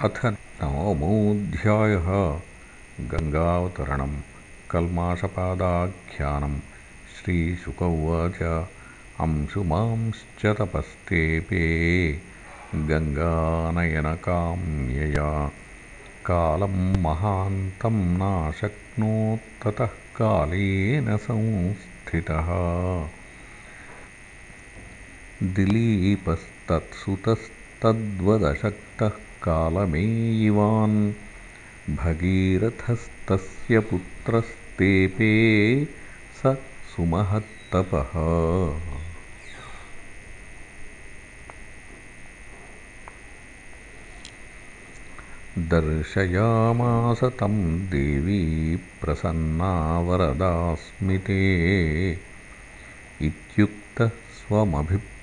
[0.00, 2.40] अथ नवमोऽध्यायः।
[3.08, 4.20] गङ्गावतरणं
[4.70, 8.66] कल्माषपादाख्यानं श्रीशुक उवाच
[9.20, 12.18] अंशुमांश्च तपस्तेपे
[12.74, 15.52] गङ्गानयनकाम्यया।
[16.26, 22.46] कालं महान्तं नाशक्नोत्ततः कालेन संस्थितः
[27.84, 31.12] दिलीपस्तत्सुतस्तद्वदशक्तः कालमेयिवान्।
[31.96, 35.86] भगीरथस्तस्य पुत्रस्तेपे
[36.36, 36.56] स
[36.96, 38.10] सुमहत्तपः।
[45.58, 51.40] दर्शयामास तं देवी प्रसन्ना वरदास्मिते
[53.22, 55.17] इत्युक्तः स्वमभिप्रायं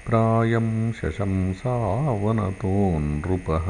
[0.94, 3.66] शशंसावनतो नृपः।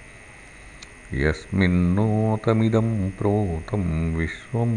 [1.15, 4.73] यस्मिन्नोतमिदं प्रोतं विश्वं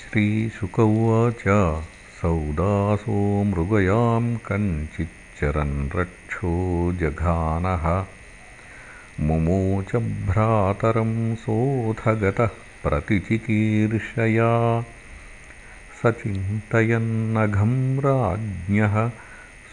[0.00, 1.42] श्रीशुक उवाच
[2.22, 8.06] सौदासो मृगयां कञ्चिच्चरन् रक्षो जघानः।
[9.26, 12.48] मुमोच भ्रातरं सोऽथ गतः
[12.82, 14.84] प्रतिचिकीर्षया
[15.98, 19.10] स चिन्तयन्नघं राज्ञः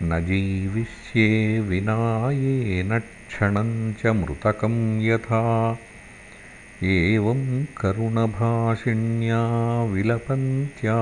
[0.04, 5.78] न जीविष्ये विना क्षणं च मृतकं यथा
[6.92, 7.42] एवं
[7.78, 9.42] करुणभाषिण्या
[9.92, 10.96] विलपन्त्या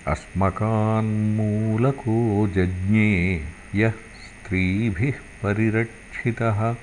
[0.06, 5.12] अस्मकान्मूलको जज्ञे यः स्त्रीभिः
[5.42, 6.76] परिरक्षितः।